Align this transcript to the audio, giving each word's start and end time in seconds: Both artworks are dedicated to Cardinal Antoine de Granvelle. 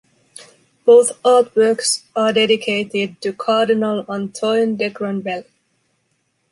Both 0.83 1.21
artworks 1.21 2.05
are 2.15 2.33
dedicated 2.33 3.21
to 3.21 3.33
Cardinal 3.33 4.03
Antoine 4.09 4.75
de 4.75 4.89
Granvelle. 4.89 5.45